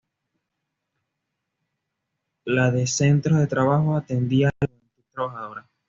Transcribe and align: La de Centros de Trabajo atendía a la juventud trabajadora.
La 2.45 2.71
de 2.71 2.87
Centros 2.87 3.37
de 3.37 3.45
Trabajo 3.45 3.95
atendía 3.95 4.47
a 4.47 4.51
la 4.61 4.67
juventud 4.67 5.03
trabajadora. 5.13 5.69